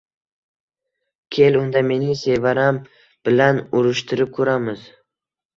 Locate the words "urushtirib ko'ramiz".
3.81-4.91